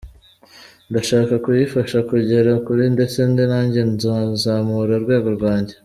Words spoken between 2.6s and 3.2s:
kure ndetse